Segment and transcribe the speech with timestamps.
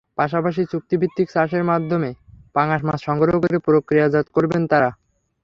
[0.17, 2.09] পাশাপাশি চুক্তিভিত্তিক চাষের মাধ্যমে
[2.53, 4.89] পাঙাশ মাছ সংগ্রহ করে প্রক্রিয়াজাত করবেন তাঁরা।